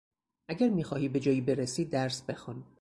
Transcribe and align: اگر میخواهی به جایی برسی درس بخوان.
اگر 0.49 0.69
میخواهی 0.69 1.09
به 1.09 1.19
جایی 1.19 1.41
برسی 1.41 1.85
درس 1.85 2.21
بخوان. 2.21 2.63